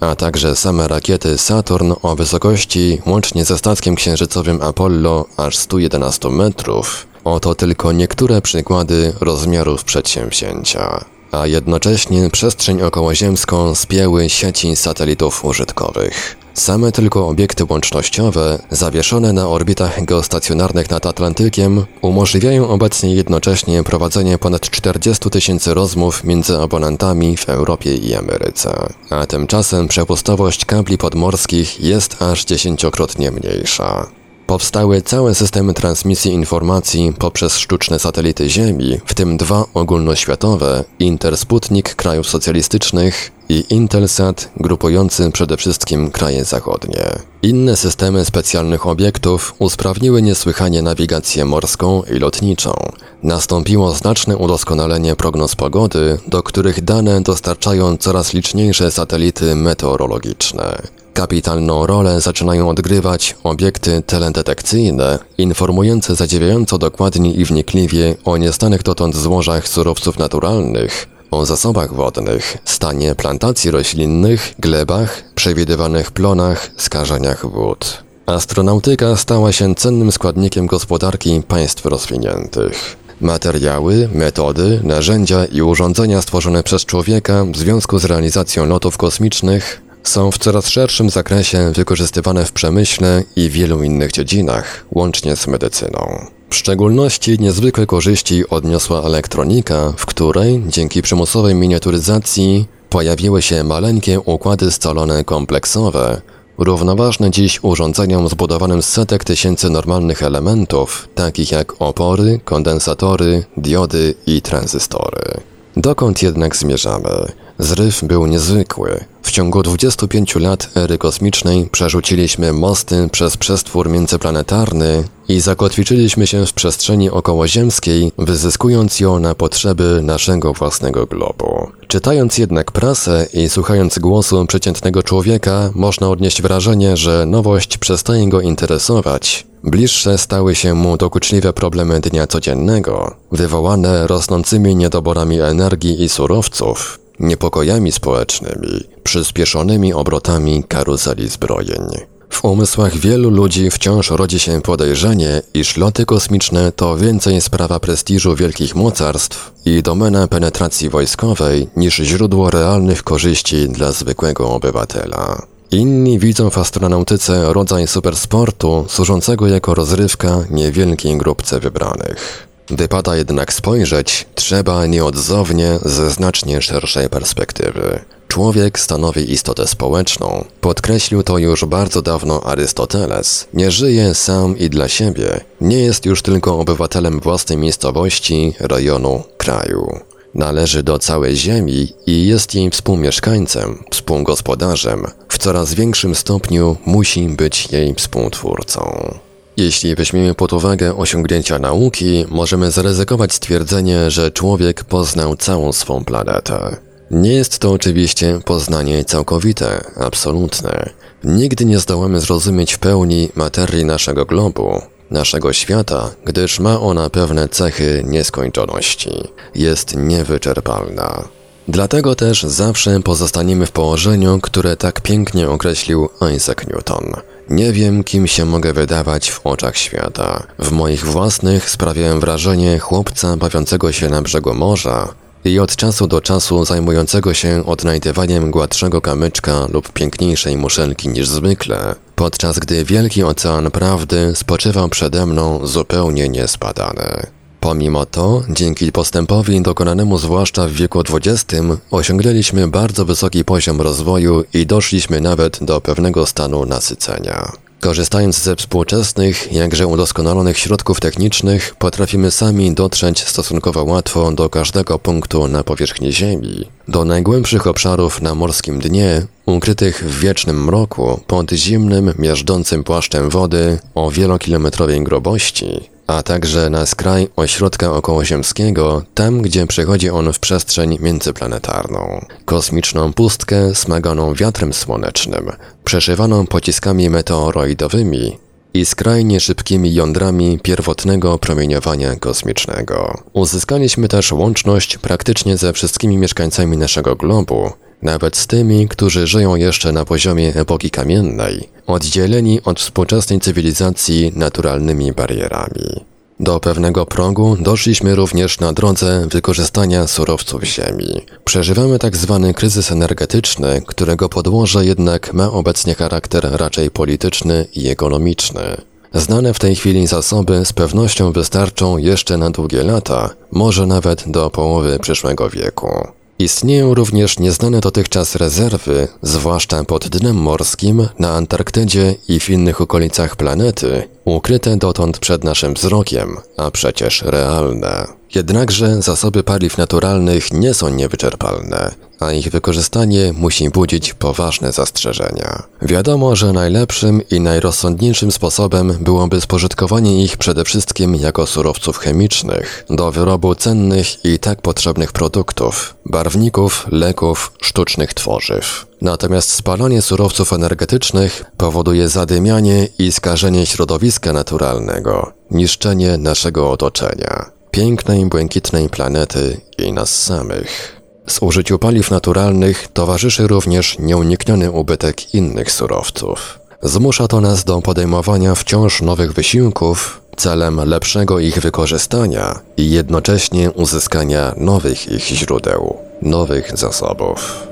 [0.00, 7.06] a także same rakiety Saturn o wysokości łącznie ze statkiem księżycowym Apollo aż 111 metrów.
[7.24, 16.36] Oto tylko niektóre przykłady rozmiarów przedsięwzięcia a jednocześnie przestrzeń okołoziemską spięły sieci satelitów użytkowych.
[16.54, 24.70] Same tylko obiekty łącznościowe, zawieszone na orbitach geostacjonarnych nad Atlantykiem, umożliwiają obecnie jednocześnie prowadzenie ponad
[24.70, 28.88] 40 tysięcy rozmów między abonentami w Europie i Ameryce.
[29.10, 34.06] A tymczasem przepustowość kabli podmorskich jest aż dziesięciokrotnie mniejsza.
[34.46, 42.28] Powstały całe systemy transmisji informacji poprzez sztuczne satelity Ziemi, w tym dwa ogólnoświatowe, Intersputnik krajów
[42.28, 47.04] socjalistycznych i Intelsat, grupujący przede wszystkim kraje zachodnie.
[47.42, 52.74] Inne systemy specjalnych obiektów usprawniły niesłychanie nawigację morską i lotniczą.
[53.22, 60.82] Nastąpiło znaczne udoskonalenie prognoz pogody, do których dane dostarczają coraz liczniejsze satelity meteorologiczne.
[61.16, 69.68] Kapitalną rolę zaczynają odgrywać obiekty teledetekcyjne, informujące zadziwiająco dokładnie i wnikliwie o niestanych dotąd złożach
[69.68, 78.02] surowców naturalnych, o zasobach wodnych, stanie plantacji roślinnych, glebach, przewidywanych plonach, skażeniach wód.
[78.26, 82.96] Astronautyka stała się cennym składnikiem gospodarki państw rozwiniętych.
[83.20, 90.30] Materiały, metody, narzędzia i urządzenia stworzone przez człowieka w związku z realizacją lotów kosmicznych są
[90.30, 96.26] w coraz szerszym zakresie wykorzystywane w przemyśle i wielu innych dziedzinach, łącznie z medycyną.
[96.50, 104.70] W szczególności niezwykłe korzyści odniosła elektronika, w której, dzięki przymusowej miniaturyzacji, pojawiły się maleńkie układy
[104.70, 106.20] scalone kompleksowe,
[106.58, 114.42] równoważne dziś urządzeniom zbudowanym z setek tysięcy normalnych elementów, takich jak opory, kondensatory, diody i
[114.42, 115.40] tranzystory.
[115.76, 117.32] Dokąd jednak zmierzamy?
[117.58, 119.04] Zryw był niezwykły.
[119.22, 126.52] W ciągu 25 lat ery kosmicznej przerzuciliśmy mosty przez przestwór międzyplanetarny i zakotwiczyliśmy się w
[126.52, 131.70] przestrzeni okołoziemskiej, wyzyskując ją na potrzeby naszego własnego globu.
[131.88, 138.40] Czytając jednak prasę i słuchając głosu przeciętnego człowieka, można odnieść wrażenie, że nowość przestaje go
[138.40, 139.46] interesować.
[139.64, 147.92] Bliższe stały się mu dokuczliwe problemy dnia codziennego, wywołane rosnącymi niedoborami energii i surowców, niepokojami
[147.92, 151.86] społecznymi, przyspieszonymi obrotami karuzeli zbrojeń.
[152.28, 158.34] W umysłach wielu ludzi wciąż rodzi się podejrzenie, iż loty kosmiczne to więcej sprawa prestiżu
[158.34, 165.42] wielkich mocarstw i domena penetracji wojskowej niż źródło realnych korzyści dla zwykłego obywatela.
[165.70, 172.45] Inni widzą w astronautyce rodzaj supersportu służącego jako rozrywka niewielkiej grupce wybranych.
[172.70, 178.00] Wypada jednak spojrzeć trzeba nieodzownie ze znacznie szerszej perspektywy.
[178.28, 180.44] Człowiek stanowi istotę społeczną.
[180.60, 183.48] Podkreślił to już bardzo dawno Arystoteles.
[183.54, 185.40] Nie żyje sam i dla siebie.
[185.60, 190.00] Nie jest już tylko obywatelem własnej miejscowości, rejonu, kraju.
[190.34, 195.06] Należy do całej Ziemi i jest jej współmieszkańcem, współgospodarzem.
[195.28, 199.14] W coraz większym stopniu musi być jej współtwórcą.
[199.56, 206.76] Jeśli weźmiemy pod uwagę osiągnięcia nauki, możemy zaryzykować stwierdzenie, że człowiek poznał całą swą planetę.
[207.10, 210.90] Nie jest to oczywiście poznanie całkowite, absolutne.
[211.24, 217.48] Nigdy nie zdołamy zrozumieć w pełni materii naszego globu, naszego świata, gdyż ma ona pewne
[217.48, 219.10] cechy nieskończoności.
[219.54, 221.28] Jest niewyczerpalna.
[221.68, 227.14] Dlatego też zawsze pozostaniemy w położeniu, które tak pięknie określił Isaac Newton.
[227.50, 230.46] Nie wiem, kim się mogę wydawać w oczach świata.
[230.58, 235.14] W moich własnych sprawiałem wrażenie chłopca bawiącego się na brzegu morza,
[235.46, 241.94] i od czasu do czasu zajmującego się odnajdywaniem gładszego kamyczka lub piękniejszej muszelki niż zwykle,
[242.14, 247.35] podczas gdy wielki ocean prawdy spoczywał przede mną zupełnie niespadany.
[247.60, 251.44] Pomimo to, dzięki postępowi dokonanemu zwłaszcza w wieku XX,
[251.90, 257.52] osiągnęliśmy bardzo wysoki poziom rozwoju i doszliśmy nawet do pewnego stanu nasycenia.
[257.80, 265.48] Korzystając ze współczesnych, jakże udoskonalonych środków technicznych, potrafimy sami dotrzeć stosunkowo łatwo do każdego punktu
[265.48, 272.12] na powierzchni Ziemi, do najgłębszych obszarów na morskim dnie, ukrytych w wiecznym mroku pod zimnym,
[272.18, 280.10] miażdżącym płaszczem wody o wielokilometrowej grobości, a także na skraj ośrodka okołoziemskiego, tam gdzie przechodzi
[280.10, 282.26] on w przestrzeń międzyplanetarną.
[282.44, 285.52] Kosmiczną pustkę smaganą wiatrem słonecznym,
[285.84, 288.38] przeszywaną pociskami meteoroidowymi
[288.74, 293.22] i skrajnie szybkimi jądrami pierwotnego promieniowania kosmicznego.
[293.32, 297.72] Uzyskaliśmy też łączność praktycznie ze wszystkimi mieszkańcami naszego globu,
[298.02, 305.12] nawet z tymi, którzy żyją jeszcze na poziomie epoki kamiennej, oddzieleni od współczesnej cywilizacji naturalnymi
[305.12, 306.04] barierami.
[306.40, 311.22] Do pewnego progu doszliśmy również na drodze wykorzystania surowców ziemi.
[311.44, 318.76] Przeżywamy tak zwany kryzys energetyczny, którego podłoże jednak ma obecnie charakter raczej polityczny i ekonomiczny.
[319.14, 324.50] Znane w tej chwili zasoby z pewnością wystarczą jeszcze na długie lata, może nawet do
[324.50, 326.08] połowy przyszłego wieku.
[326.38, 333.36] Istnieją również nieznane dotychczas rezerwy, zwłaszcza pod dnem morskim, na Antarktydzie i w innych okolicach
[333.36, 338.06] planety, ukryte dotąd przed naszym wzrokiem, a przecież realne.
[338.34, 345.62] Jednakże zasoby paliw naturalnych nie są niewyczerpalne, a ich wykorzystanie musi budzić poważne zastrzeżenia.
[345.82, 353.12] Wiadomo, że najlepszym i najrozsądniejszym sposobem byłoby spożytkowanie ich przede wszystkim jako surowców chemicznych, do
[353.12, 358.86] wyrobu cennych i tak potrzebnych produktów, barwników, leków, sztucznych tworzyw.
[359.00, 368.88] Natomiast spalanie surowców energetycznych powoduje zadymianie i skażenie środowiska naturalnego, niszczenie naszego otoczenia, pięknej, błękitnej
[368.88, 371.00] planety i nas samych.
[371.26, 376.58] Z użyciu paliw naturalnych towarzyszy również nieunikniony ubytek innych surowców.
[376.82, 384.54] Zmusza to nas do podejmowania wciąż nowych wysiłków celem lepszego ich wykorzystania i jednocześnie uzyskania
[384.56, 387.66] nowych ich źródeł, nowych zasobów.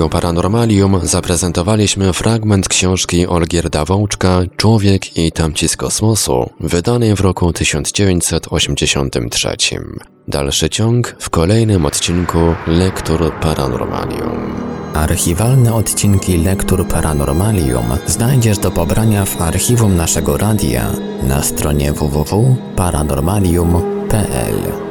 [0.00, 7.52] Radio Paranormalium zaprezentowaliśmy fragment książki Olgierda Wączka Człowiek i tamci z kosmosu, wydanej w roku
[7.52, 9.56] 1983.
[10.28, 14.54] Dalszy ciąg w kolejnym odcinku Lektur Paranormalium.
[14.94, 20.90] Archiwalne odcinki Lektur Paranormalium znajdziesz do pobrania w archiwum naszego radia
[21.22, 24.89] na stronie www.paranormalium.pl.